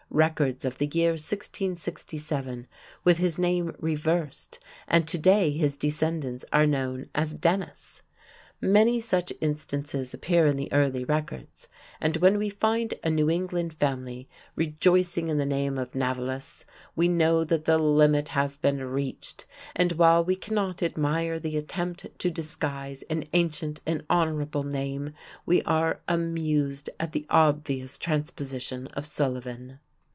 [0.13, 2.67] records of the year 1667
[3.05, 8.01] with his name reversed, and today his descendants are known as "Dennis".
[8.59, 11.69] Many such instances appear in the early records,
[12.01, 17.07] and when we find a New England family rejoicing in the name of "Navillus" we
[17.07, 19.45] know that the limit has been reached,
[19.77, 25.13] and while we cannot admire the attempt to disguise an ancient and honorable name,
[25.45, 29.79] we are amused at the obvious transposition of "Sullivan".